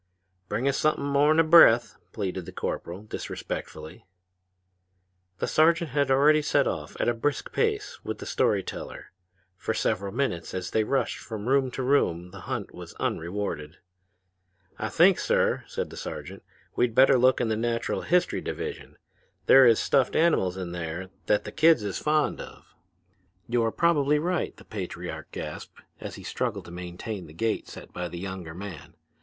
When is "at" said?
6.99-7.07